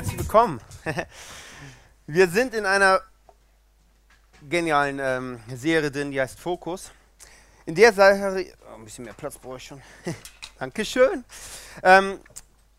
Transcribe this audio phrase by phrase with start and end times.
[0.00, 0.58] Herzlich willkommen.
[2.06, 3.02] Wir sind in einer
[4.48, 6.90] genialen ähm, Serie drin, die heißt Fokus.
[7.66, 9.82] In der Serie, oh, ein bisschen mehr Platz brauche ich schon.
[10.58, 11.22] Dankeschön.
[11.82, 12.18] Ähm,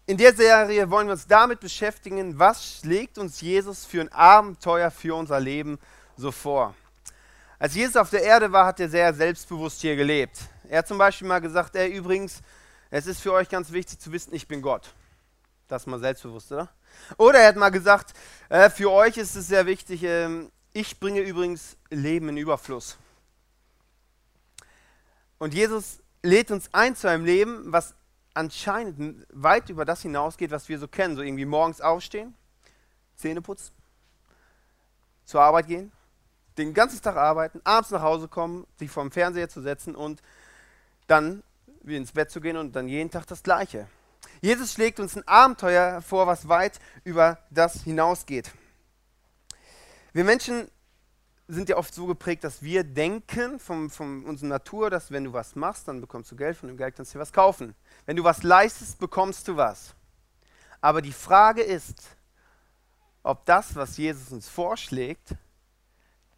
[0.07, 4.89] in der Serie wollen wir uns damit beschäftigen, was schlägt uns Jesus für ein Abenteuer
[4.89, 5.77] für unser Leben
[6.17, 6.73] so vor.
[7.59, 10.39] Als Jesus auf der Erde war, hat er sehr selbstbewusst hier gelebt.
[10.67, 12.41] Er hat zum Beispiel mal gesagt, ey, übrigens,
[12.89, 14.91] es ist für euch ganz wichtig zu wissen, ich bin Gott.
[15.67, 16.67] Das mal selbstbewusst, oder?
[17.17, 18.13] Oder er hat mal gesagt,
[18.49, 22.97] äh, für euch ist es sehr wichtig, äh, ich bringe übrigens Leben in Überfluss.
[25.37, 27.95] Und Jesus lädt uns ein zu einem Leben, was
[28.33, 31.15] anscheinend weit über das hinausgeht, was wir so kennen.
[31.15, 32.33] So irgendwie morgens aufstehen,
[33.15, 33.73] Zähne putzen,
[35.25, 35.91] zur Arbeit gehen,
[36.57, 40.21] den ganzen Tag arbeiten, abends nach Hause kommen, sich vor dem Fernseher zu setzen und
[41.07, 41.43] dann
[41.83, 43.87] wie ins Bett zu gehen und dann jeden Tag das Gleiche.
[44.41, 48.51] Jesus schlägt uns ein Abenteuer vor, was weit über das hinausgeht.
[50.13, 50.67] Wir Menschen
[51.47, 55.33] sind ja oft so geprägt, dass wir denken von, von unserer Natur, dass wenn du
[55.33, 57.75] was machst, dann bekommst du Geld, von dem Geld kannst du dir was kaufen.
[58.07, 59.93] Wenn du was leistest, bekommst du was.
[60.79, 62.17] Aber die Frage ist,
[63.21, 65.35] ob das, was Jesus uns vorschlägt,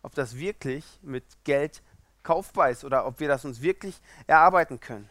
[0.02, 1.82] ob das wirklich mit Geld
[2.24, 5.10] kaufbar ist oder ob wir das uns wirklich erarbeiten können.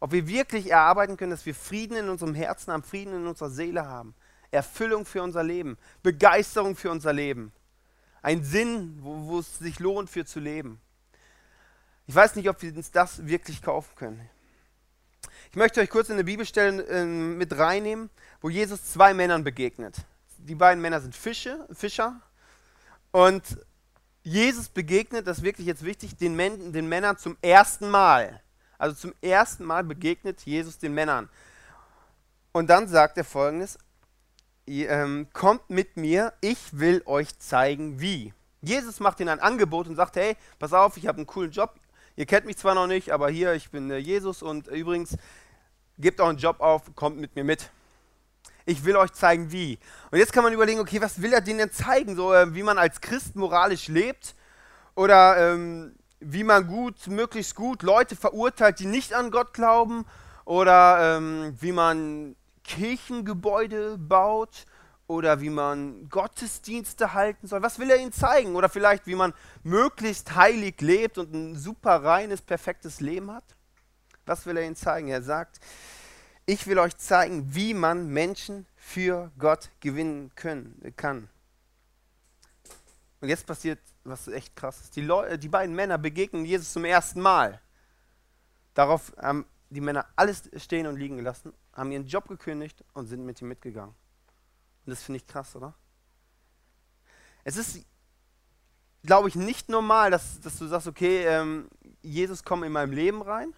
[0.00, 3.50] Ob wir wirklich erarbeiten können, dass wir Frieden in unserem Herzen haben, Frieden in unserer
[3.50, 4.14] Seele haben,
[4.50, 7.52] Erfüllung für unser Leben, Begeisterung für unser Leben,
[8.22, 10.80] ein Sinn, wo, wo es sich lohnt, für zu leben.
[12.06, 14.30] Ich weiß nicht, ob wir uns das wirklich kaufen können.
[15.50, 18.10] Ich möchte euch kurz in eine Bibelstelle äh, mit reinnehmen,
[18.40, 19.96] wo Jesus zwei Männern begegnet.
[20.36, 22.20] Die beiden Männer sind Fische, Fischer
[23.10, 23.42] und
[24.22, 28.42] Jesus begegnet, das ist wirklich jetzt wichtig, den, Män den Männern zum ersten Mal.
[28.78, 31.28] Also zum ersten Mal begegnet Jesus den Männern.
[32.52, 33.78] Und dann sagt er folgendes,
[34.66, 38.32] ähm, kommt mit mir, ich will euch zeigen, wie.
[38.60, 41.74] Jesus macht ihnen ein Angebot und sagt, hey, pass auf, ich habe einen coolen Job.
[42.16, 45.16] Ihr kennt mich zwar noch nicht, aber hier, ich bin äh, Jesus und übrigens,
[45.98, 47.70] gebt euren Job auf, kommt mit mir mit.
[48.66, 49.78] Ich will euch zeigen, wie.
[50.10, 52.16] Und jetzt kann man überlegen, okay, was will er denen denn zeigen?
[52.16, 54.34] So, äh, wie man als Christ moralisch lebt
[54.94, 60.04] oder ähm, wie man gut, möglichst gut Leute verurteilt, die nicht an Gott glauben,
[60.44, 64.66] oder ähm, wie man Kirchengebäude baut,
[65.08, 67.62] oder wie man Gottesdienste halten soll.
[67.62, 68.54] Was will er ihnen zeigen?
[68.54, 69.32] Oder vielleicht, wie man
[69.64, 73.44] möglichst heilig lebt und ein super reines, perfektes Leben hat?
[74.26, 75.08] Was will er ihnen zeigen?
[75.08, 75.60] Er sagt,
[76.44, 81.28] ich will euch zeigen, wie man Menschen für Gott gewinnen können, kann.
[83.20, 83.80] Und jetzt passiert
[84.10, 84.96] was echt krass ist.
[84.96, 87.60] Die, Leute, die beiden Männer begegnen Jesus zum ersten Mal.
[88.74, 93.24] Darauf haben die Männer alles stehen und liegen gelassen, haben ihren Job gekündigt und sind
[93.24, 93.94] mit ihm mitgegangen.
[94.86, 95.74] Und das finde ich krass, oder?
[97.44, 97.84] Es ist,
[99.02, 101.68] glaube ich, nicht normal, dass, dass du sagst, okay, ähm,
[102.02, 103.52] Jesus kommt in meinem Leben rein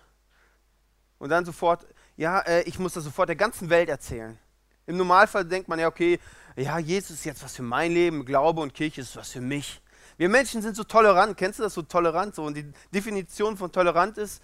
[1.18, 1.86] und dann sofort,
[2.16, 4.38] ja, äh, ich muss das sofort der ganzen Welt erzählen.
[4.86, 6.18] Im Normalfall denkt man ja, okay,
[6.56, 9.80] ja, Jesus ist jetzt was für mein Leben, Glaube und Kirche ist was für mich.
[10.20, 11.34] Wir Menschen sind so tolerant.
[11.38, 12.34] Kennst du das so tolerant?
[12.34, 14.42] So, und die Definition von tolerant ist,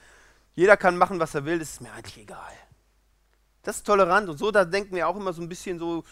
[0.55, 2.53] jeder kann machen, was er will, das ist mir eigentlich egal.
[3.63, 4.31] Das ist tolerant.
[4.31, 6.03] Und so, da denken wir auch immer so ein bisschen so,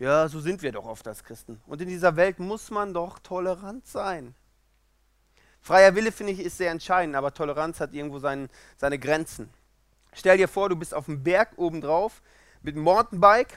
[0.00, 1.62] ja, so sind wir doch oft als Christen.
[1.68, 4.34] Und in dieser Welt muss man doch tolerant sein.
[5.60, 9.50] Freier Wille, finde ich, ist sehr entscheidend, aber Toleranz hat irgendwo sein, seine Grenzen.
[10.14, 12.22] Stell dir vor, du bist auf dem Berg oben drauf
[12.60, 13.56] mit einem Mountainbike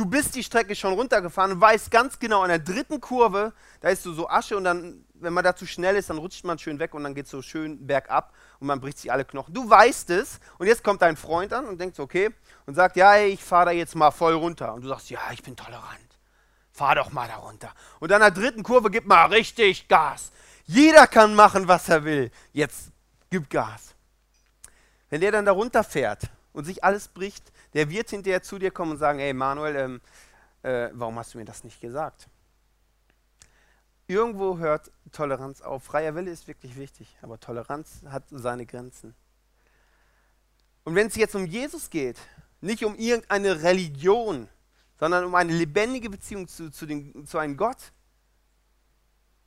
[0.00, 3.90] du bist die Strecke schon runtergefahren und weißt ganz genau, an der dritten Kurve, da
[3.90, 6.78] ist so, Asche und dann, wenn man da zu schnell ist, dann rutscht man schön
[6.78, 9.52] weg und dann geht es so schön bergab und man bricht sich alle Knochen.
[9.52, 12.30] Du weißt es und jetzt kommt dein Freund an und denkt okay,
[12.64, 14.72] und sagt, ja, ich fahre da jetzt mal voll runter.
[14.72, 16.00] Und du sagst, ja, ich bin tolerant.
[16.72, 17.70] Fahr doch mal da runter.
[17.98, 20.32] Und an der dritten Kurve gib mal richtig Gas.
[20.64, 22.30] Jeder kann machen, was er will.
[22.54, 22.90] Jetzt
[23.28, 23.94] gib Gas.
[25.10, 26.22] Wenn der dann da runterfährt
[26.54, 30.00] und sich alles bricht, der wird hinterher zu dir kommen und sagen, hey Manuel, ähm,
[30.62, 32.28] äh, warum hast du mir das nicht gesagt?
[34.06, 35.84] Irgendwo hört Toleranz auf.
[35.84, 39.14] Freier Wille ist wirklich wichtig, aber Toleranz hat seine Grenzen.
[40.84, 42.18] Und wenn es jetzt um Jesus geht,
[42.60, 44.48] nicht um irgendeine Religion,
[44.98, 47.92] sondern um eine lebendige Beziehung zu, zu, den, zu einem Gott,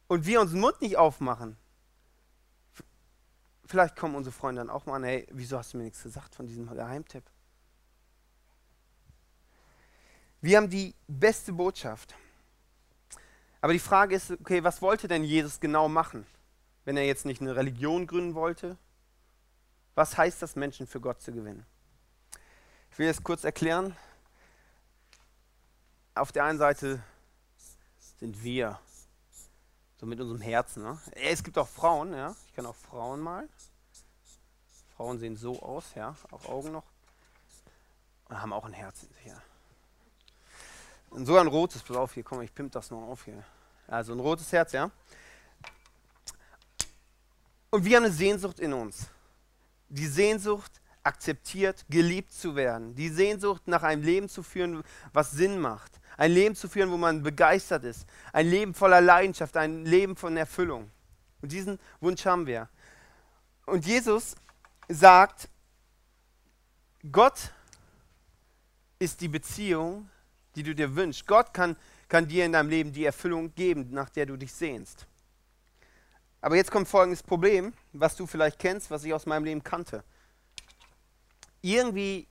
[0.07, 1.57] und wir unseren Mund nicht aufmachen,
[3.65, 6.35] vielleicht kommen unsere Freunde dann auch mal an, hey, wieso hast du mir nichts gesagt
[6.35, 7.23] von diesem Geheimtipp?
[10.43, 12.15] Wir haben die beste Botschaft.
[13.61, 16.27] Aber die Frage ist, okay, was wollte denn Jesus genau machen,
[16.83, 18.77] wenn er jetzt nicht eine Religion gründen wollte?
[19.95, 21.65] Was heißt das, Menschen für Gott zu gewinnen?
[22.91, 23.95] Ich will es kurz erklären.
[26.13, 27.01] auf der einen Seite
[28.19, 28.77] sind wir,
[29.95, 30.83] so mit unserem Herzen.
[30.83, 30.99] Ne?
[31.13, 32.35] Es gibt auch Frauen, ja.
[32.47, 33.47] Ich kann auch Frauen mal.
[34.97, 36.83] Frauen sehen so aus, ja, auch Augen noch.
[38.27, 39.41] Und haben auch ein Herz in sich, ja.
[41.15, 43.43] Sogar ein rotes, pass auf, hier, komm, ich pimp das noch auf hier.
[43.87, 44.89] Also ein rotes Herz, ja.
[47.69, 49.07] Und wir haben eine Sehnsucht in uns.
[49.89, 50.71] Die Sehnsucht,
[51.03, 52.95] akzeptiert, geliebt zu werden.
[52.95, 55.99] Die Sehnsucht nach einem Leben zu führen, was Sinn macht.
[56.17, 58.07] Ein Leben zu führen, wo man begeistert ist.
[58.31, 60.89] Ein Leben voller Leidenschaft, ein Leben von Erfüllung.
[61.41, 62.69] Und diesen Wunsch haben wir.
[63.65, 64.35] Und Jesus
[64.87, 65.49] sagt,
[67.11, 67.51] Gott
[68.99, 70.09] ist die Beziehung,
[70.55, 71.27] die du dir wünschst.
[71.27, 71.75] Gott kann,
[72.07, 75.07] kann dir in deinem Leben die Erfüllung geben, nach der du dich sehnst.
[76.41, 80.03] Aber jetzt kommt folgendes Problem, was du vielleicht kennst, was ich aus meinem Leben kannte.
[81.61, 82.27] Irgendwie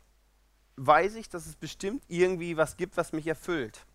[0.76, 3.86] weiß ich, dass es bestimmt irgendwie was gibt, was mich erfüllt.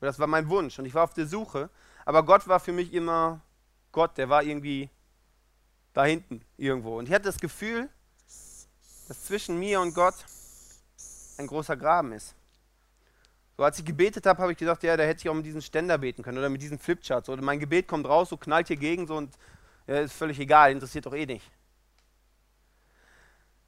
[0.00, 1.70] das war mein Wunsch und ich war auf der Suche.
[2.04, 3.40] Aber Gott war für mich immer
[3.90, 4.90] Gott, der war irgendwie
[5.94, 6.98] da hinten irgendwo.
[6.98, 7.88] Und ich hatte das Gefühl,
[9.08, 10.16] dass zwischen mir und Gott
[11.38, 12.34] ein großer Graben ist.
[13.56, 15.60] So als ich gebetet habe, habe ich gedacht, ja, da hätte ich auch mit diesem
[15.60, 17.26] Ständer beten können oder mit diesem Flipchart.
[17.26, 19.32] So, mein Gebet kommt raus, so knallt hier gegen so und
[19.86, 21.48] ja, ist völlig egal, interessiert doch eh nicht.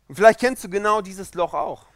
[0.09, 1.87] Und vielleicht kennst du genau dieses Loch auch.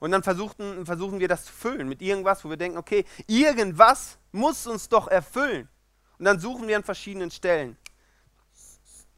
[0.00, 4.18] Und dann versuchen, versuchen wir das zu füllen mit irgendwas, wo wir denken, okay, irgendwas
[4.32, 5.68] muss uns doch erfüllen.
[6.18, 7.76] Und dann suchen wir an verschiedenen Stellen.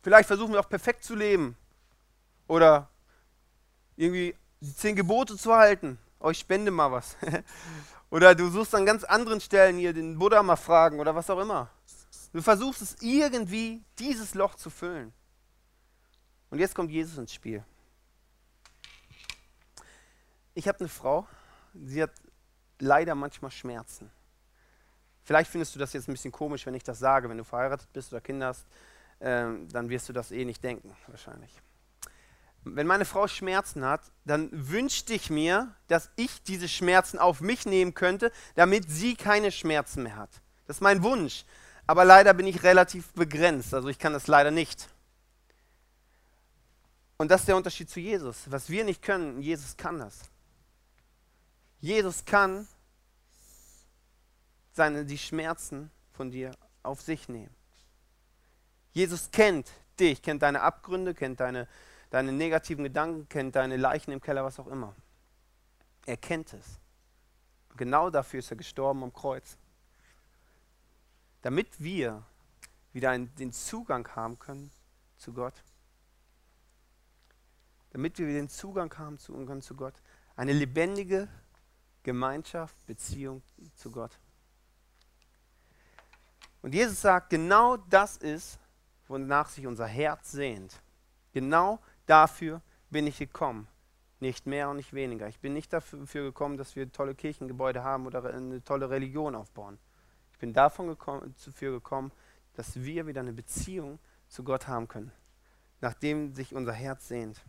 [0.02, 1.56] Vielleicht versuchen wir auch perfekt zu leben.
[2.48, 2.88] Oder
[3.96, 5.98] irgendwie die zehn Gebote zu halten.
[6.22, 7.16] Oh, ich spende mal was.
[8.10, 11.40] oder du suchst an ganz anderen Stellen hier den Buddha mal fragen oder was auch
[11.40, 11.68] immer.
[12.32, 15.12] Du versuchst es irgendwie, dieses Loch zu füllen.
[16.48, 17.64] Und jetzt kommt Jesus ins Spiel.
[20.54, 21.26] Ich habe eine Frau,
[21.74, 22.12] sie hat
[22.78, 24.08] leider manchmal Schmerzen.
[25.24, 27.28] Vielleicht findest du das jetzt ein bisschen komisch, wenn ich das sage.
[27.28, 28.66] Wenn du verheiratet bist oder Kinder hast,
[29.20, 31.50] ähm, dann wirst du das eh nicht denken, wahrscheinlich.
[32.64, 37.66] Wenn meine Frau Schmerzen hat, dann wünschte ich mir, dass ich diese Schmerzen auf mich
[37.66, 40.30] nehmen könnte, damit sie keine Schmerzen mehr hat.
[40.66, 41.44] Das ist mein Wunsch.
[41.86, 44.88] Aber leider bin ich relativ begrenzt, also ich kann das leider nicht.
[47.16, 48.50] Und das ist der Unterschied zu Jesus.
[48.50, 50.20] Was wir nicht können, Jesus kann das.
[51.80, 52.66] Jesus kann
[54.72, 57.54] seine, die Schmerzen von dir auf sich nehmen.
[58.92, 61.68] Jesus kennt dich, kennt deine Abgründe, kennt deine,
[62.12, 64.94] deine negativen Gedanken, kennt deine Leichen im Keller, was auch immer.
[66.04, 66.78] Er kennt es.
[67.70, 69.56] Und genau dafür ist er gestorben am Kreuz.
[71.40, 72.22] Damit wir
[72.92, 74.70] wieder einen, den Zugang haben können
[75.16, 75.64] zu Gott.
[77.92, 79.94] Damit wir wieder den Zugang haben zu, zu Gott.
[80.36, 81.28] Eine lebendige
[82.02, 83.42] Gemeinschaft, Beziehung
[83.74, 84.18] zu Gott.
[86.60, 88.58] Und Jesus sagt, genau das ist,
[89.08, 90.78] wonach sich unser Herz sehnt.
[91.32, 92.60] Genau dafür
[92.90, 93.68] bin ich gekommen.
[94.20, 95.26] Nicht mehr und nicht weniger.
[95.28, 99.78] Ich bin nicht dafür gekommen, dass wir tolle Kirchengebäude haben oder eine tolle Religion aufbauen.
[100.32, 102.12] Ich bin davon gekommen, dafür gekommen,
[102.54, 105.12] dass wir wieder eine Beziehung zu Gott haben können,
[105.80, 107.40] nachdem sich unser Herz sehnt.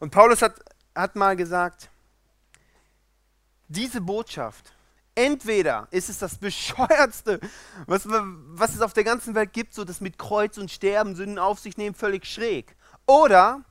[0.00, 0.54] Und Paulus hat,
[0.94, 1.90] hat mal gesagt,
[3.68, 4.72] diese Botschaft,
[5.14, 7.40] entweder ist es das bescheuertste,
[7.86, 11.38] was, was es auf der ganzen Welt gibt, so das mit Kreuz und Sterben, Sünden
[11.38, 12.76] auf sich nehmen, völlig schräg.
[13.08, 13.64] Oder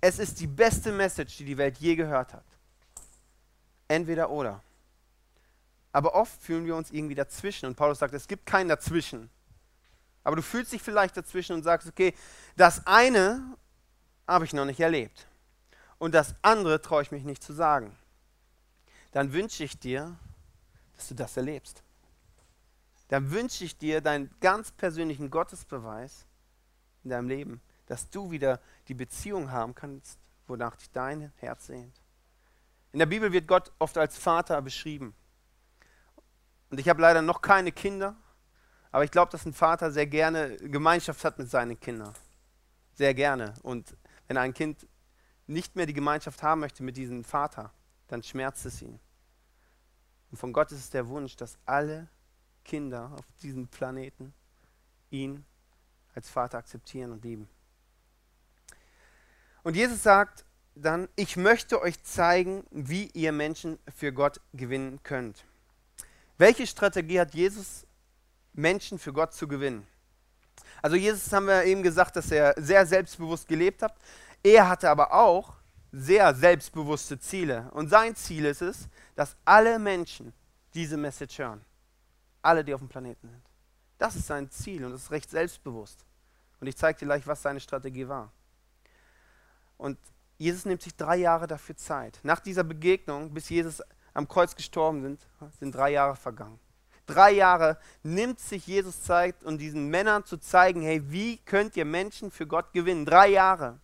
[0.00, 2.44] es ist die beste Message, die die Welt je gehört hat.
[3.88, 4.62] Entweder oder.
[5.92, 7.66] Aber oft fühlen wir uns irgendwie dazwischen.
[7.66, 9.28] Und Paulus sagt, es gibt kein Dazwischen.
[10.22, 12.14] Aber du fühlst dich vielleicht dazwischen und sagst, okay,
[12.56, 13.42] das eine
[14.26, 15.26] habe ich noch nicht erlebt.
[15.98, 17.94] Und das andere traue ich mich nicht zu sagen
[19.14, 20.16] dann wünsche ich dir,
[20.96, 21.84] dass du das erlebst.
[23.08, 26.26] Dann wünsche ich dir deinen ganz persönlichen Gottesbeweis
[27.04, 32.00] in deinem Leben, dass du wieder die Beziehung haben kannst, wonach dich dein Herz sehnt.
[32.92, 35.14] In der Bibel wird Gott oft als Vater beschrieben.
[36.70, 38.16] Und ich habe leider noch keine Kinder,
[38.92, 42.12] aber ich glaube, dass ein Vater sehr gerne Gemeinschaft hat mit seinen Kindern.
[42.92, 43.54] Sehr gerne.
[43.62, 43.96] Und
[44.28, 44.86] wenn ein Kind
[45.46, 47.72] nicht mehr die Gemeinschaft haben möchte mit diesem Vater,
[48.06, 49.00] dann schmerzt es ihn.
[50.30, 52.08] Und von Gott ist es der Wunsch, dass alle
[52.64, 54.32] Kinder auf diesem Planeten
[55.10, 55.44] ihn
[56.14, 57.48] als Vater akzeptieren und lieben.
[59.64, 60.44] Und Jesus sagt
[60.74, 65.44] dann, ich möchte euch zeigen, wie ihr Menschen für Gott gewinnen könnt.
[66.36, 67.86] Welche Strategie hat Jesus,
[68.52, 69.86] Menschen für Gott zu gewinnen?
[70.82, 73.96] Also Jesus haben wir eben gesagt, dass er sehr selbstbewusst gelebt hat.
[74.42, 75.54] Er hatte aber auch
[75.92, 77.70] sehr selbstbewusste Ziele.
[77.72, 80.34] Und sein Ziel ist es, dass alle Menschen
[80.74, 81.64] diese Message hören.
[82.42, 83.42] Alle, die auf dem Planeten sind.
[83.96, 86.04] Das ist sein Ziel und das ist recht selbstbewusst.
[86.60, 88.30] Und ich zeige dir gleich, was seine Strategie war.
[89.84, 89.98] Und
[90.38, 92.18] Jesus nimmt sich drei Jahre dafür Zeit.
[92.22, 93.82] Nach dieser Begegnung, bis Jesus
[94.14, 95.26] am Kreuz gestorben sind,
[95.60, 96.58] sind drei Jahre vergangen.
[97.04, 101.84] Drei Jahre nimmt sich Jesus Zeit, um diesen Männern zu zeigen, hey, wie könnt ihr
[101.84, 103.04] Menschen für Gott gewinnen?
[103.04, 103.78] Drei Jahre.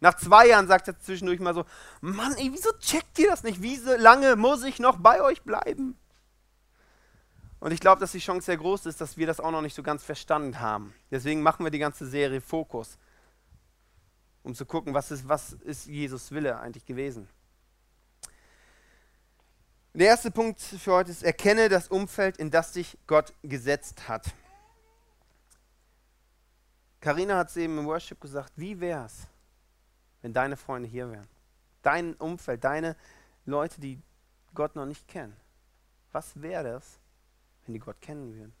[0.00, 1.64] Nach zwei Jahren sagt er zwischendurch mal so,
[2.02, 3.62] Mann, ey, wieso checkt ihr das nicht?
[3.62, 5.96] Wie lange muss ich noch bei euch bleiben?
[7.58, 9.74] Und ich glaube, dass die Chance sehr groß ist, dass wir das auch noch nicht
[9.74, 10.92] so ganz verstanden haben.
[11.10, 12.98] Deswegen machen wir die ganze Serie Fokus,
[14.42, 17.28] um zu gucken, was ist, was ist Jesus Wille eigentlich gewesen.
[19.92, 24.32] Der erste Punkt für heute ist, erkenne das Umfeld, in das dich Gott gesetzt hat.
[27.00, 29.26] Karina hat es eben im Worship gesagt, wie wäre es,
[30.22, 31.28] wenn deine Freunde hier wären?
[31.82, 32.94] Dein Umfeld, deine
[33.46, 34.00] Leute, die
[34.54, 35.34] Gott noch nicht kennen.
[36.12, 36.98] Was wäre das,
[37.64, 38.52] wenn die Gott kennen würden?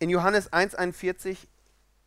[0.00, 1.46] In Johannes 1,41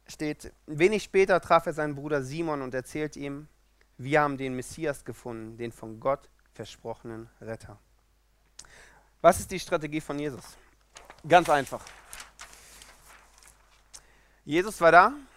[0.08, 3.48] steht, wenig später traf er seinen Bruder Simon und erzählte ihm,
[3.98, 7.80] wir haben den Messias gefunden, den von Gott versprochenen Retter.
[9.22, 10.44] Was ist die Strategie von Jesus?
[11.28, 11.84] Ganz einfach.
[14.46, 15.08] Jesus war da.
[15.08, 15.28] Und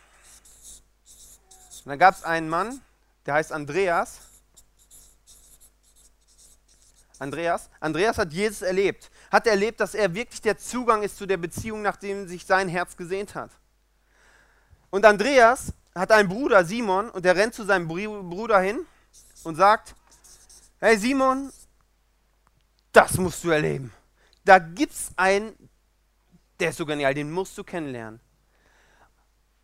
[1.84, 2.80] dann gab es einen Mann,
[3.24, 4.18] der heißt Andreas.
[7.18, 7.70] Andreas.
[7.78, 9.10] Andreas hat Jesus erlebt.
[9.30, 12.96] Hat erlebt, dass er wirklich der Zugang ist zu der Beziehung, nachdem sich sein Herz
[12.96, 13.52] gesehnt hat.
[14.96, 18.86] Und Andreas hat einen Bruder, Simon, und der rennt zu seinem Bruder hin
[19.44, 19.94] und sagt,
[20.78, 21.52] hey Simon,
[22.92, 23.92] das musst du erleben.
[24.42, 25.52] Da gibt es einen,
[26.58, 28.20] der ist so genial, den musst du kennenlernen.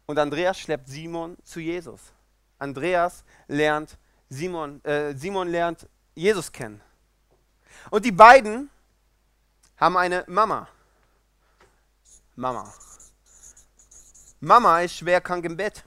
[0.04, 2.12] Und Andreas schleppt Simon zu Jesus.
[2.58, 3.96] Andreas lernt
[4.28, 6.78] Simon, äh, Simon lernt Jesus kennen.
[7.88, 8.68] Und die beiden
[9.78, 10.68] haben eine Mama.
[12.36, 12.70] Mama.
[14.44, 15.84] Mama ist schwer krank im Bett.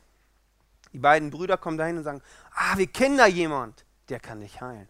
[0.93, 2.21] Die beiden Brüder kommen dahin und sagen,
[2.53, 4.88] ah, wir kennen da jemand, der kann dich heilen.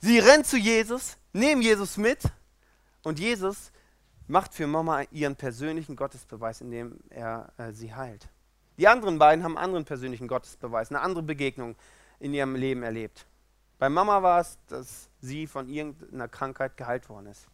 [0.00, 2.24] Sie rennen zu Jesus, nehmen Jesus mit
[3.04, 3.70] und Jesus
[4.26, 8.28] macht für Mama ihren persönlichen Gottesbeweis, indem er äh, sie heilt.
[8.78, 11.76] Die anderen beiden haben einen anderen persönlichen Gottesbeweis, eine andere Begegnung
[12.18, 13.26] in ihrem Leben erlebt.
[13.78, 17.46] Bei Mama war es, dass sie von irgendeiner Krankheit geheilt worden ist.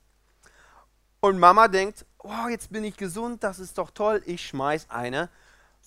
[1.20, 5.28] Und Mama denkt, oh, jetzt bin ich gesund, das ist doch toll, ich schmeiß eine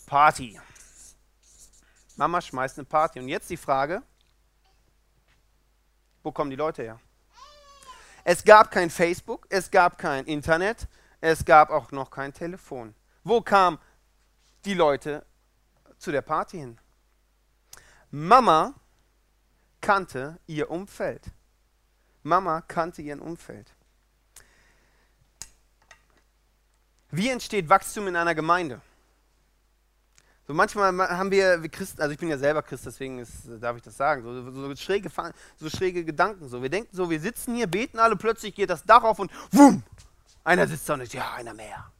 [0.05, 0.59] Party.
[2.17, 3.19] Mama schmeißt eine Party.
[3.19, 4.03] Und jetzt die Frage,
[6.23, 6.99] wo kommen die Leute her?
[8.23, 10.87] Es gab kein Facebook, es gab kein Internet,
[11.21, 12.93] es gab auch noch kein Telefon.
[13.23, 13.79] Wo kamen
[14.65, 15.25] die Leute
[15.97, 16.77] zu der Party hin?
[18.11, 18.75] Mama
[19.79, 21.31] kannte ihr Umfeld.
[22.21, 23.73] Mama kannte ihren Umfeld.
[27.11, 28.81] Wie entsteht Wachstum in einer Gemeinde?
[30.47, 33.77] So manchmal haben wir, wir Christen, also ich bin ja selber Christ, deswegen ist, darf
[33.77, 35.09] ich das sagen, so, so, schräge,
[35.57, 36.49] so schräge Gedanken.
[36.49, 36.61] So.
[36.61, 39.83] Wir denken so, wir sitzen hier, beten alle, plötzlich geht das Dach auf und wumm,
[40.43, 41.91] einer sitzt da und ist, ja, einer mehr.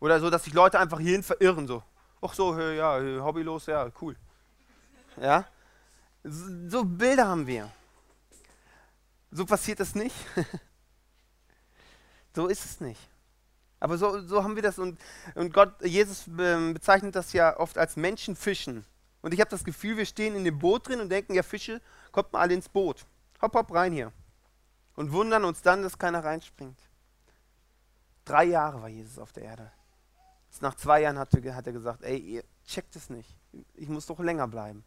[0.00, 1.82] Oder so, dass sich Leute einfach hierhin verirren, so.
[2.22, 4.16] Ach so, ja, hobbylos, ja, cool.
[5.20, 5.46] Ja,
[6.24, 7.70] so Bilder haben wir.
[9.30, 10.14] So passiert das nicht.
[12.34, 13.00] so ist es nicht.
[13.80, 15.00] Aber so, so haben wir das und,
[15.34, 18.84] und Gott, Jesus ähm, bezeichnet das ja oft als Menschenfischen.
[19.22, 21.80] Und ich habe das Gefühl, wir stehen in dem Boot drin und denken, ja Fische,
[22.12, 23.06] kommt mal alle ins Boot.
[23.40, 24.12] Hopp, hopp, rein hier.
[24.96, 26.78] Und wundern uns dann, dass keiner reinspringt.
[28.26, 29.72] Drei Jahre war Jesus auf der Erde.
[30.60, 33.34] Nach zwei Jahren hat, hat er gesagt, ey, ihr checkt es nicht.
[33.74, 34.84] Ich muss doch länger bleiben.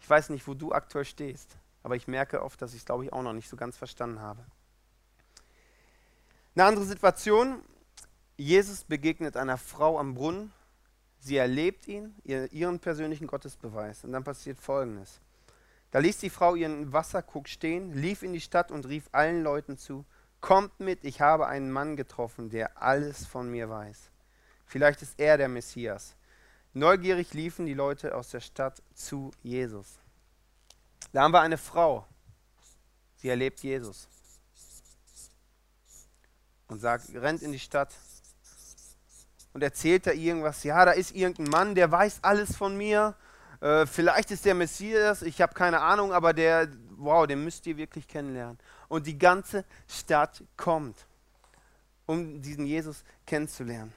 [0.00, 3.04] Ich weiß nicht, wo du aktuell stehst, aber ich merke oft, dass ich es, glaube
[3.04, 4.44] ich, auch noch nicht so ganz verstanden habe.
[6.54, 7.62] Eine andere Situation,
[8.36, 10.52] Jesus begegnet einer Frau am Brunnen,
[11.18, 14.04] sie erlebt ihn, ihren persönlichen Gottesbeweis.
[14.04, 15.22] Und dann passiert Folgendes.
[15.92, 19.78] Da ließ die Frau ihren Wasserkrug stehen, lief in die Stadt und rief allen Leuten
[19.78, 20.04] zu,
[20.42, 24.10] kommt mit, ich habe einen Mann getroffen, der alles von mir weiß.
[24.66, 26.16] Vielleicht ist er der Messias.
[26.74, 29.98] Neugierig liefen die Leute aus der Stadt zu Jesus.
[31.12, 32.06] Da haben wir eine Frau,
[33.16, 34.08] sie erlebt Jesus
[36.72, 37.90] und sagt, rennt in die Stadt
[39.52, 40.64] und erzählt da irgendwas.
[40.64, 43.14] Ja, da ist irgendein Mann, der weiß alles von mir.
[43.60, 47.76] Äh, vielleicht ist der Messias, ich habe keine Ahnung, aber der, wow, den müsst ihr
[47.76, 48.58] wirklich kennenlernen.
[48.88, 50.96] Und die ganze Stadt kommt,
[52.06, 53.92] um diesen Jesus kennenzulernen.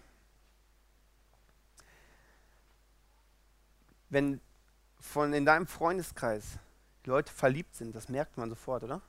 [4.09, 4.39] Wenn
[4.99, 6.43] von in deinem Freundeskreis
[7.05, 9.01] Leute verliebt sind, das merkt man sofort, oder?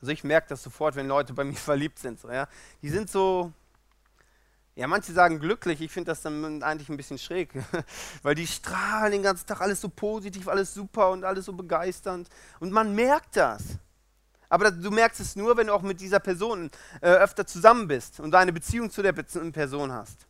[0.00, 2.20] Also ich merke das sofort, wenn Leute bei mir verliebt sind.
[2.20, 2.48] So, ja?
[2.82, 3.52] Die sind so,
[4.74, 7.50] ja, manche sagen glücklich, ich finde das dann eigentlich ein bisschen schräg,
[8.22, 12.28] weil die strahlen den ganzen Tag alles so positiv, alles super und alles so begeisternd.
[12.60, 13.62] Und man merkt das.
[14.48, 16.70] Aber du merkst es nur, wenn du auch mit dieser Person
[17.02, 20.26] äh, öfter zusammen bist und eine Beziehung zu der Person hast.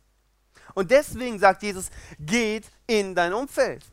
[0.73, 3.85] Und deswegen sagt Jesus, geht in dein Umfeld.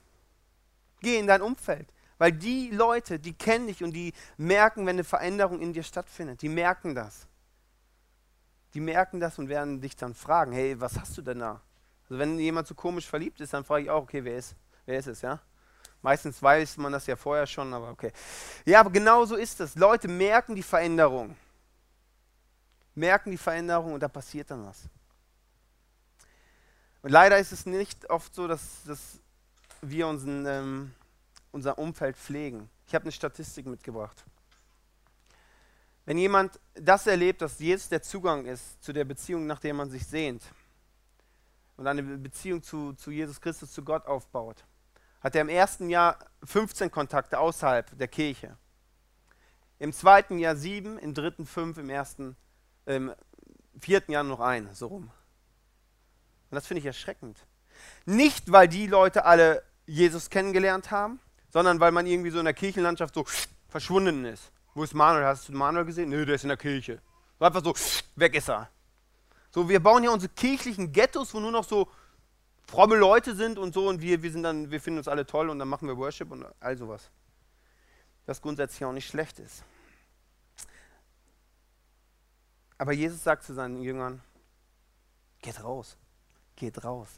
[1.00, 1.88] Geh in dein Umfeld.
[2.18, 6.42] Weil die Leute, die kennen dich und die merken, wenn eine Veränderung in dir stattfindet.
[6.42, 7.26] Die merken das.
[8.74, 11.60] Die merken das und werden dich dann fragen, hey, was hast du denn da?
[12.04, 14.54] Also wenn jemand so komisch verliebt ist, dann frage ich auch, okay, wer ist,
[14.84, 15.40] wer ist es, ja?
[16.02, 18.12] Meistens weiß man das ja vorher schon, aber okay.
[18.64, 19.74] Ja, aber genau so ist es.
[19.74, 21.36] Leute merken die Veränderung.
[22.94, 24.82] Merken die Veränderung und da passiert dann was.
[27.02, 29.20] Und leider ist es nicht oft so, dass, dass
[29.80, 30.94] wir unseren, ähm,
[31.56, 32.68] unser Umfeld pflegen.
[32.86, 34.24] Ich habe eine Statistik mitgebracht.
[36.04, 39.88] Wenn jemand das erlebt, dass Jesus der Zugang ist zu der Beziehung, nach der man
[39.90, 40.42] sich sehnt
[41.78, 44.64] und eine Beziehung zu, zu Jesus Christus, zu Gott aufbaut,
[45.22, 48.56] hat er im ersten Jahr 15 Kontakte außerhalb der Kirche.
[49.78, 52.36] Im zweiten Jahr sieben, im dritten fünf, im ersten,
[52.84, 53.14] im
[53.80, 55.10] vierten Jahr noch ein, so rum.
[56.50, 57.38] Und das finde ich erschreckend.
[58.04, 61.18] Nicht, weil die Leute alle Jesus kennengelernt haben,
[61.50, 63.24] sondern weil man irgendwie so in der Kirchenlandschaft so
[63.68, 64.50] verschwunden ist.
[64.74, 65.24] Wo ist Manuel?
[65.24, 66.10] Hast du Manuel gesehen?
[66.10, 67.00] Nö, der ist in der Kirche.
[67.38, 67.74] So einfach so,
[68.16, 68.68] weg ist er.
[69.50, 71.88] So, wir bauen ja unsere kirchlichen Ghettos, wo nur noch so
[72.66, 75.48] fromme Leute sind und so und wir, wir sind dann, wir finden uns alle toll
[75.50, 77.10] und dann machen wir Worship und all sowas.
[78.26, 79.64] Was grundsätzlich auch nicht schlecht ist.
[82.78, 84.20] Aber Jesus sagt zu seinen Jüngern,
[85.40, 85.96] geht raus,
[86.56, 87.08] geht raus,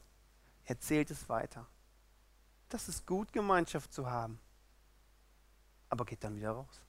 [0.65, 1.67] erzählt es weiter.
[2.69, 4.39] Das ist gut, Gemeinschaft zu haben.
[5.89, 6.83] Aber geht dann wieder raus.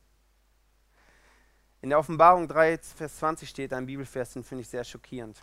[1.81, 5.41] In der Offenbarung 3, Vers 20 steht ein Bibelvers, den finde ich sehr schockierend.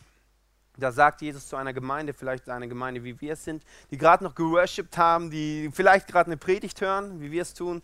[0.77, 4.23] Da sagt Jesus zu einer Gemeinde, vielleicht eine Gemeinde, wie wir es sind, die gerade
[4.23, 7.83] noch geworshipped haben, die vielleicht gerade eine Predigt hören, wie wir es tun,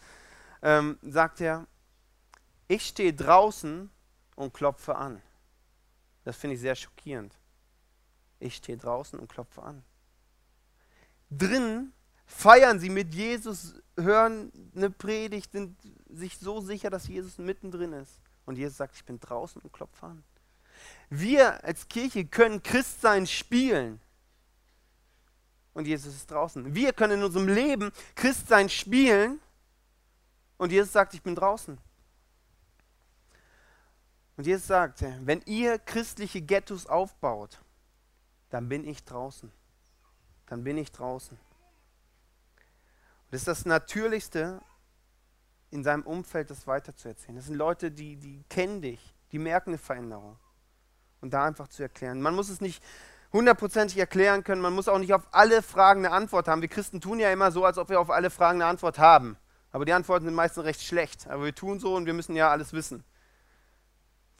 [0.60, 1.66] ähm, sagt er,
[2.68, 3.90] ich stehe draußen
[4.36, 5.22] und klopfe an.
[6.24, 7.34] Das finde ich sehr schockierend.
[8.38, 9.82] Ich stehe draußen und klopfe an.
[11.30, 11.92] Drin
[12.32, 15.76] feiern sie mit Jesus, hören eine Predigt, sind
[16.08, 18.20] sich so sicher, dass Jesus mittendrin ist.
[18.44, 20.24] Und Jesus sagt, ich bin draußen und klopfe an.
[21.10, 24.00] Wir als Kirche können Christsein spielen.
[25.74, 26.74] Und Jesus ist draußen.
[26.74, 29.40] Wir können in unserem Leben Christsein spielen.
[30.58, 31.78] Und Jesus sagt, ich bin draußen.
[34.36, 37.60] Und Jesus sagt, wenn ihr christliche Ghettos aufbaut,
[38.50, 39.52] dann bin ich draußen.
[40.46, 41.38] Dann bin ich draußen.
[43.32, 44.60] Das ist das Natürlichste,
[45.70, 47.34] in seinem Umfeld das weiterzuerzählen.
[47.34, 49.00] Das sind Leute, die, die kennen dich,
[49.32, 50.38] die merken eine Veränderung.
[51.22, 52.20] Und da einfach zu erklären.
[52.20, 52.84] Man muss es nicht
[53.32, 56.60] hundertprozentig erklären können, man muss auch nicht auf alle Fragen eine Antwort haben.
[56.60, 59.38] Wir Christen tun ja immer so, als ob wir auf alle Fragen eine Antwort haben.
[59.70, 61.26] Aber die Antworten sind meistens recht schlecht.
[61.28, 63.02] Aber wir tun so und wir müssen ja alles wissen.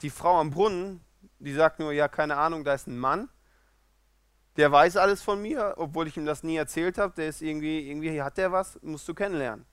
[0.03, 1.03] Die Frau am Brunnen,
[1.39, 3.27] die sagt nur, ja, keine Ahnung, da ist ein Mann
[4.57, 7.13] der weiß alles von mir, obwohl ich ihm das nie erzählt habe.
[7.15, 9.65] Der ist irgendwie, irgendwie hat der was, musst du kennenlernen.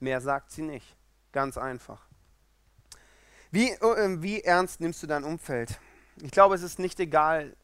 [0.00, 0.96] Mehr sagt sie nicht.
[1.32, 2.06] Ganz einfach.
[3.50, 5.78] Wie, äh, wie ernst nimmst du dein Umfeld?
[6.20, 7.56] Ich glaube, es ist nicht egal,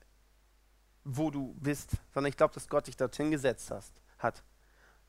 [1.05, 4.43] wo du bist, sondern ich glaube, dass Gott dich dorthin gesetzt hast, hat.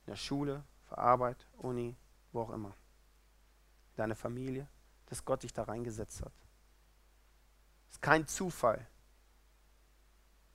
[0.06, 1.96] In der Schule, für Arbeit, Uni,
[2.32, 2.76] wo auch immer.
[3.96, 4.68] Deine Familie,
[5.06, 6.34] dass Gott dich da reingesetzt hat.
[7.90, 8.86] Ist kein Zufall.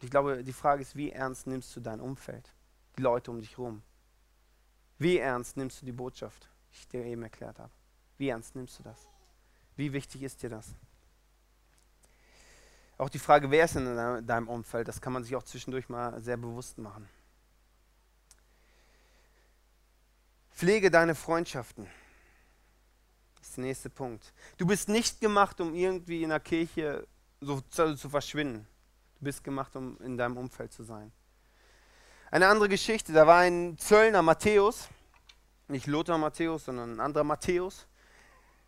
[0.02, 2.52] Ich glaube, die Frage ist, wie ernst nimmst du dein Umfeld,
[2.96, 3.82] die Leute um dich herum?
[4.98, 7.72] Wie ernst nimmst du die Botschaft, die ich dir eben erklärt habe?
[8.18, 9.08] Wie ernst nimmst du das?
[9.76, 10.74] Wie wichtig ist dir das?
[12.98, 16.20] Auch die Frage, wer ist in deinem Umfeld, das kann man sich auch zwischendurch mal
[16.20, 17.08] sehr bewusst machen.
[20.50, 21.86] Pflege deine Freundschaften.
[23.38, 24.34] Das ist der nächste Punkt.
[24.58, 27.06] Du bist nicht gemacht, um irgendwie in der Kirche
[27.40, 28.66] so zu, zu verschwinden.
[29.20, 31.12] Du bist gemacht, um in deinem Umfeld zu sein.
[32.30, 34.88] Eine andere Geschichte, da war ein Zöllner Matthäus,
[35.68, 37.86] nicht Lothar Matthäus, sondern ein anderer Matthäus,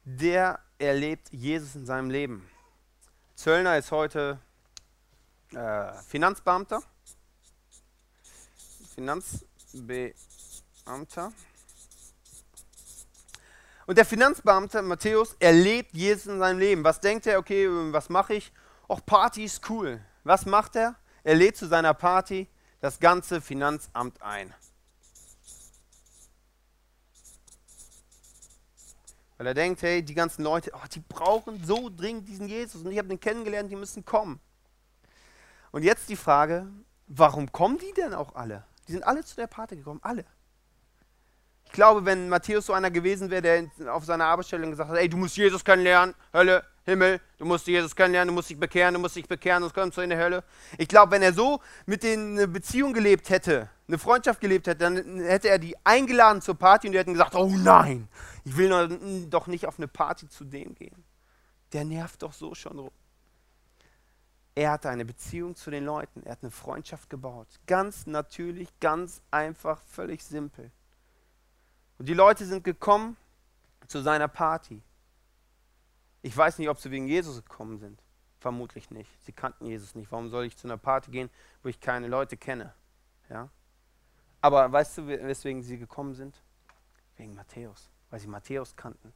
[0.05, 2.47] der erlebt Jesus in seinem Leben.
[3.35, 4.38] Zöllner ist heute
[5.55, 6.83] äh, Finanzbeamter.
[8.95, 11.33] Finanzbeamter.
[13.87, 16.85] Und der Finanzbeamte Matthäus erlebt Jesus in seinem Leben.
[16.85, 17.38] Was denkt er?
[17.38, 18.53] Okay, was mache ich?
[18.87, 19.99] Auch Party ist cool.
[20.25, 20.97] Was macht er?
[21.25, 22.49] Er lädt zu seiner Party
[22.81, 24.53] das ganze Finanzamt ein.
[29.39, 32.93] Weil er denkt, hey, die ganzen Leute, oh, die brauchen so dringend diesen Jesus und
[32.93, 34.41] ich habe den kennengelernt, die müssen kommen.
[35.73, 36.69] Und jetzt die Frage,
[37.09, 38.65] warum kommen die denn auch alle?
[38.87, 40.25] Die sind alle zu der Party gekommen, alle.
[41.65, 45.09] Ich glaube, wenn Matthäus so einer gewesen wäre, der auf seiner Arbeitsstelle gesagt hat, ey,
[45.09, 49.01] du musst Jesus kennenlernen, Hölle, Himmel, du musst Jesus kennenlernen, du musst dich bekehren, du
[49.01, 50.42] musst dich bekehren, sonst kommst du in die Hölle.
[50.79, 54.79] Ich glaube, wenn er so mit denen eine Beziehung gelebt hätte, eine Freundschaft gelebt hätte,
[54.79, 58.09] dann hätte er die eingeladen zur Party und die hätten gesagt, oh nein,
[58.45, 61.05] ich will doch nicht auf eine Party zu dem gehen.
[61.73, 62.90] Der nervt doch so schon rum.
[64.55, 67.49] Er hatte eine Beziehung zu den Leuten, er hat eine Freundschaft gebaut.
[67.66, 70.71] Ganz natürlich, ganz einfach, völlig simpel.
[71.99, 73.16] Und die Leute sind gekommen
[73.87, 74.83] zu seiner Party.
[76.23, 78.01] Ich weiß nicht, ob sie wegen Jesus gekommen sind.
[78.39, 79.11] Vermutlich nicht.
[79.25, 80.11] Sie kannten Jesus nicht.
[80.11, 81.31] Warum soll ich zu einer Party gehen,
[81.63, 82.75] wo ich keine Leute kenne?
[83.29, 83.49] Ja?
[84.41, 86.43] Aber weißt du, weswegen sie gekommen sind?
[87.17, 89.13] Wegen Matthäus, weil sie Matthäus kannten.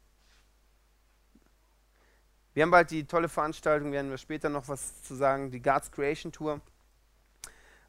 [2.55, 5.91] Wir haben bald die tolle Veranstaltung, werden wir später noch was zu sagen, die God's
[5.91, 6.61] Creation Tour,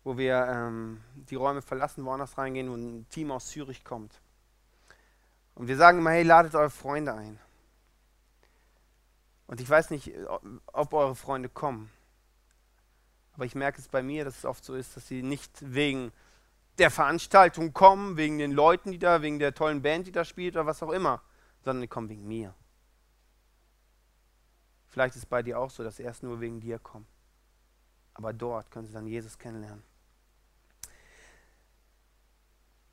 [0.03, 4.19] wo wir ähm, die Räume verlassen, woanders reingehen, wo ein Team aus Zürich kommt.
[5.55, 7.39] Und wir sagen immer, hey, ladet eure Freunde ein.
[9.47, 10.13] Und ich weiß nicht,
[10.67, 11.89] ob eure Freunde kommen.
[13.33, 16.11] Aber ich merke es bei mir, dass es oft so ist, dass sie nicht wegen
[16.77, 20.55] der Veranstaltung kommen, wegen den Leuten, die da, wegen der tollen Band, die da spielt
[20.55, 21.21] oder was auch immer,
[21.63, 22.53] sondern die kommen wegen mir.
[24.87, 27.07] Vielleicht ist es bei dir auch so, dass sie erst nur wegen dir kommen.
[28.13, 29.83] Aber dort können sie dann Jesus kennenlernen.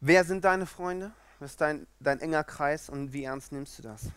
[0.00, 1.12] Wer sind deine Freunde?
[1.38, 4.10] Was ist dein, dein enger Kreis und wie ernst nimmst du das?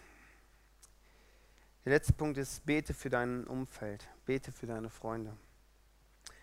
[1.87, 5.31] Der letzte Punkt ist, bete für dein Umfeld, bete für deine Freunde.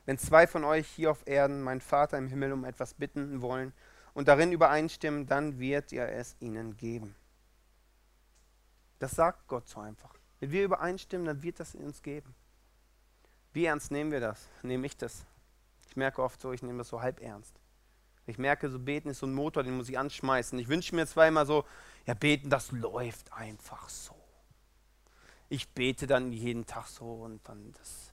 [0.07, 3.75] Wenn zwei von euch hier auf Erden meinen Vater im Himmel um etwas bitten wollen
[4.15, 7.15] und darin übereinstimmen, dann wird er es ihnen geben.
[9.01, 10.15] Das sagt Gott so einfach.
[10.41, 12.35] Wenn wir übereinstimmen, dann wird das uns geben.
[13.53, 14.49] Wie ernst nehmen wir das?
[14.63, 15.27] Nehme ich das?
[15.91, 17.61] Ich merke oft so, ich nehme das so halb ernst.
[18.25, 20.59] Ich merke, so beten ist so ein Motor, den muss ich anschmeißen.
[20.59, 21.67] Ich wünsche mir immer so,
[22.07, 24.24] ja, beten, das läuft einfach so
[25.55, 28.13] ich bete dann jeden Tag so und dann das.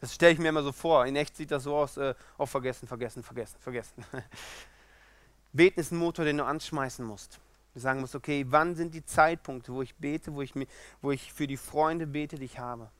[0.00, 1.06] Das stelle ich mir immer so vor.
[1.06, 4.04] In echt sieht das so aus, äh, oh, vergessen, vergessen, vergessen, vergessen.
[5.52, 7.38] Beten ist ein Motor, den du anschmeißen musst.
[7.74, 10.54] Du sagen musst, okay, wann sind die Zeitpunkte, wo ich bete, wo ich,
[11.02, 12.90] wo ich für die Freunde bete, die ich habe.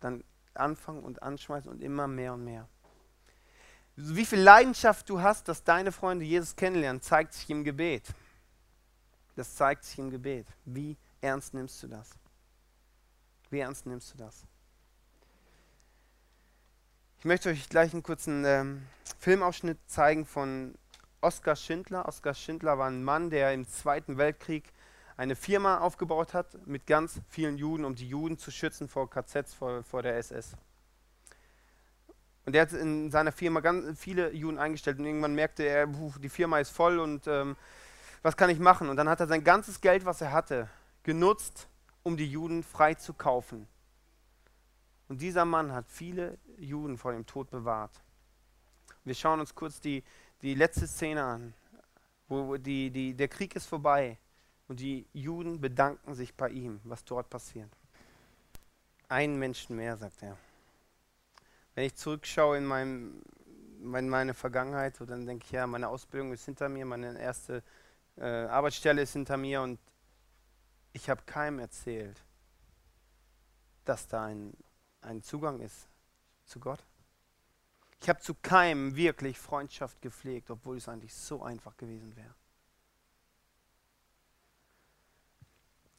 [0.00, 0.22] Dann
[0.54, 2.68] anfangen und anschmeißen und immer mehr und mehr.
[3.96, 8.04] Wie viel Leidenschaft du hast, dass deine Freunde Jesus kennenlernen, zeigt sich im Gebet.
[9.34, 10.46] Das zeigt sich im Gebet.
[10.64, 12.10] Wie ernst nimmst du das?
[13.50, 14.44] Wie ernst nimmst du das?
[17.18, 18.86] Ich möchte euch gleich einen kurzen ähm,
[19.18, 20.74] Filmausschnitt zeigen von
[21.20, 22.06] Oskar Schindler.
[22.06, 24.72] Oskar Schindler war ein Mann, der im Zweiten Weltkrieg
[25.16, 29.52] eine Firma aufgebaut hat mit ganz vielen Juden, um die Juden zu schützen vor KZs,
[29.52, 30.52] vor, vor der SS.
[32.46, 36.28] Und er hat in seiner Firma ganz viele Juden eingestellt und irgendwann merkte er, die
[36.28, 37.56] Firma ist voll und ähm,
[38.22, 38.88] was kann ich machen?
[38.88, 40.68] Und dann hat er sein ganzes Geld, was er hatte,
[41.02, 41.68] genutzt,
[42.02, 43.66] um die Juden freizukaufen.
[45.08, 48.02] Und dieser Mann hat viele Juden vor dem Tod bewahrt.
[49.04, 50.04] Wir schauen uns kurz die,
[50.42, 51.54] die letzte Szene an,
[52.28, 54.18] wo die, die, der Krieg ist vorbei
[54.68, 57.70] und die Juden bedanken sich bei ihm, was dort passiert.
[59.08, 60.36] Ein Menschen mehr, sagt er.
[61.74, 63.22] Wenn ich zurückschaue in, meinem,
[63.80, 67.62] in meine Vergangenheit, so dann denke ich, ja, meine Ausbildung ist hinter mir, meine erste
[68.18, 69.78] äh, Arbeitsstelle ist hinter mir und
[70.92, 72.22] ich habe keinem erzählt,
[73.84, 74.52] dass da ein,
[75.00, 75.88] ein Zugang ist
[76.44, 76.84] zu Gott.
[78.00, 82.34] Ich habe zu keinem wirklich Freundschaft gepflegt, obwohl es eigentlich so einfach gewesen wäre.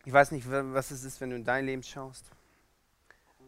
[0.05, 2.31] Ich weiß nicht, was es ist, wenn du in dein Leben schaust.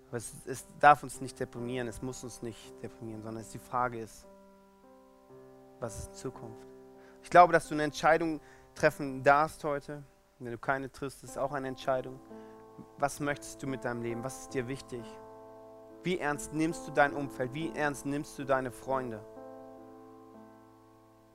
[0.09, 4.01] Aber es, es darf uns nicht deprimieren, es muss uns nicht deprimieren, sondern die Frage
[4.01, 4.25] ist,
[5.79, 6.67] was ist Zukunft?
[7.23, 8.41] Ich glaube, dass du eine Entscheidung
[8.75, 10.03] treffen darfst heute,
[10.45, 12.19] wenn du keine triffst, ist auch eine Entscheidung.
[12.97, 14.23] Was möchtest du mit deinem Leben?
[14.23, 15.03] Was ist dir wichtig?
[16.03, 17.53] Wie ernst nimmst du dein Umfeld?
[17.53, 19.23] Wie ernst nimmst du deine Freunde?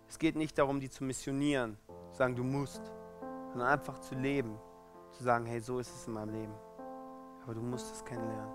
[0.08, 1.78] Es geht nicht darum, die zu missionieren,
[2.10, 2.82] zu sagen, du musst,
[3.50, 4.58] sondern einfach zu leben,
[5.12, 6.54] zu sagen, hey, so ist es in meinem Leben.
[7.44, 8.54] Aber du musst es kennenlernen.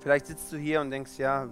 [0.00, 1.48] Vielleicht sitzt du hier und denkst, ja,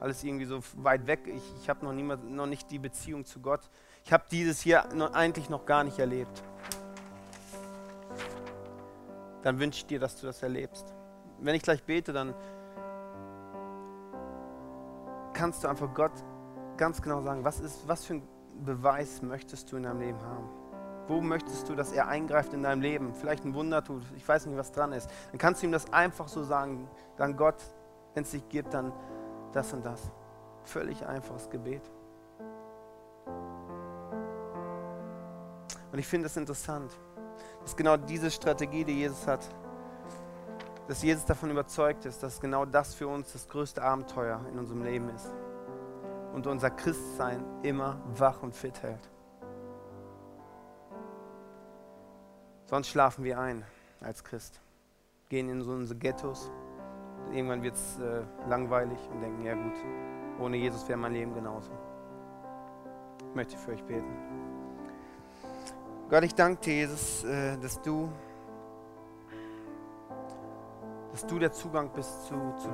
[0.00, 1.20] alles irgendwie so weit weg.
[1.26, 3.70] Ich, ich habe noch, noch nicht die Beziehung zu Gott.
[4.04, 6.42] Ich habe dieses hier noch, eigentlich noch gar nicht erlebt.
[9.42, 10.92] Dann wünsche ich dir, dass du das erlebst.
[11.40, 12.34] Wenn ich gleich bete, dann
[15.32, 16.12] kannst du einfach Gott
[16.76, 18.22] ganz genau sagen, was, ist, was für ein
[18.64, 20.48] Beweis möchtest du in deinem Leben haben?
[21.08, 23.14] Wo möchtest du, dass er eingreift in deinem Leben?
[23.14, 25.08] Vielleicht ein Wunder tut, ich weiß nicht, was dran ist.
[25.30, 26.88] Dann kannst du ihm das einfach so sagen.
[27.16, 27.62] Dann Gott,
[28.14, 28.92] wenn es dich gibt, dann
[29.56, 30.10] das und das.
[30.64, 31.82] Völlig einfaches Gebet.
[35.92, 36.92] Und ich finde es interessant,
[37.62, 39.48] dass genau diese Strategie, die Jesus hat,
[40.88, 44.82] dass Jesus davon überzeugt ist, dass genau das für uns das größte Abenteuer in unserem
[44.84, 45.32] Leben ist
[46.34, 49.08] und unser Christsein immer wach und fit hält.
[52.66, 53.64] Sonst schlafen wir ein
[54.00, 54.60] als Christ,
[55.28, 56.50] gehen in so unsere Ghettos.
[57.32, 59.74] Irgendwann wird es äh, langweilig und denken, ja gut,
[60.38, 61.70] ohne Jesus wäre mein Leben genauso.
[63.28, 64.14] Ich möchte für euch beten.
[66.08, 68.08] Gott, ich danke dir, Jesus, äh, dass du,
[71.10, 72.68] dass du der Zugang bist zu, zu,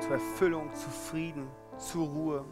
[0.00, 1.48] zur Erfüllung, zu Frieden,
[1.78, 2.44] zur Ruhe,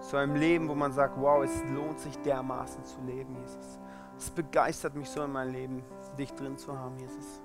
[0.00, 3.80] zu einem Leben, wo man sagt, wow, es lohnt sich dermaßen zu leben, Jesus.
[4.16, 5.84] Es begeistert mich so in meinem Leben,
[6.18, 7.42] dich drin zu haben, Jesus.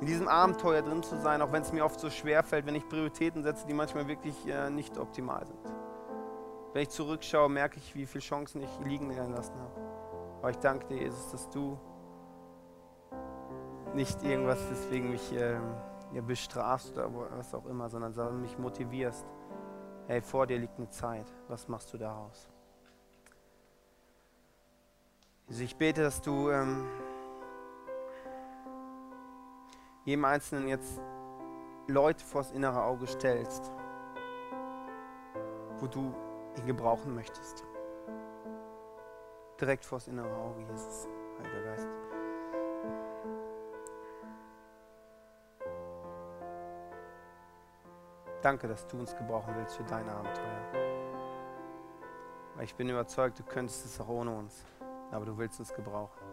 [0.00, 2.76] In diesem Abenteuer drin zu sein, auch wenn es mir oft so schwer fällt, wenn
[2.76, 5.58] ich Prioritäten setze, die manchmal wirklich äh, nicht optimal sind.
[6.72, 9.80] Wenn ich zurückschaue, merke ich, wie viele Chancen ich liegen gelassen habe.
[10.38, 11.76] Aber ich danke dir, Jesus, dass du
[13.94, 15.58] nicht irgendwas deswegen mich äh,
[16.12, 19.26] ja, bestrafst oder was auch immer, sondern, mich motivierst.
[20.06, 21.26] Hey, vor dir liegt eine Zeit.
[21.48, 22.48] Was machst du daraus?
[25.48, 26.86] Jesus, ich bete, dass du ähm,
[30.08, 31.00] jedem Einzelnen jetzt
[31.86, 33.72] Leute vors innere Auge stellst,
[35.78, 36.14] wo du
[36.56, 37.64] ihn gebrauchen möchtest
[39.60, 41.88] direkt vors innere Auge, Jesus, Heiliger Geist.
[48.40, 50.62] Danke, dass du uns gebrauchen willst für dein Abenteuer.
[52.62, 54.64] Ich bin überzeugt, du könntest es auch ohne uns,
[55.10, 56.27] aber du willst uns gebrauchen.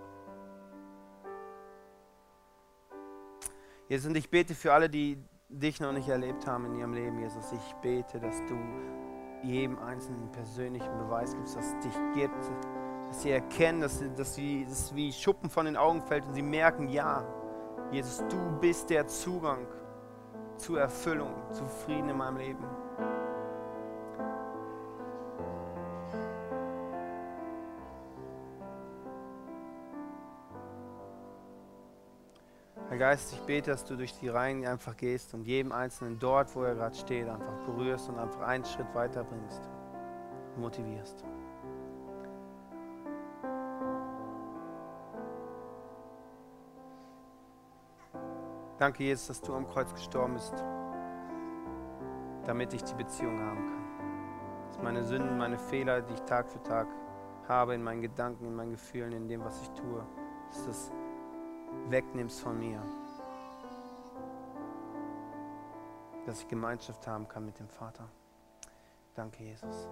[3.88, 5.18] Jesus, und ich bete für alle, die
[5.50, 7.52] dich noch nicht erlebt haben in ihrem Leben, Jesus.
[7.52, 8.58] Ich bete, dass du
[9.44, 12.36] jedem Einzelnen persönlichen Beweis gibst, dass es dich gibt,
[13.08, 16.34] dass sie erkennen, dass, sie, dass sie, das wie Schuppen von den Augen fällt und
[16.34, 17.24] sie merken, ja,
[17.92, 19.68] Jesus, du bist der Zugang
[20.58, 22.66] zur Erfüllung, zu Frieden in meinem Leben.
[33.06, 36.64] Geist, ich bete, dass du durch die Reihen einfach gehst und jedem Einzelnen dort, wo
[36.64, 39.62] er gerade steht, einfach berührst und einfach einen Schritt weiterbringst,
[40.58, 41.24] motivierst.
[48.80, 50.56] Danke, Jesus, dass du am Kreuz gestorben bist,
[52.48, 54.68] damit ich die Beziehung haben kann.
[54.70, 56.88] Dass meine Sünden, meine Fehler, die ich Tag für Tag
[57.48, 60.04] habe, in meinen Gedanken, in meinen Gefühlen, in dem, was ich tue,
[60.50, 60.92] dass das
[61.90, 62.82] wegnimmst von mir.
[66.26, 68.10] Dass ich Gemeinschaft haben kann mit dem Vater.
[69.14, 69.88] Danke, Jesus.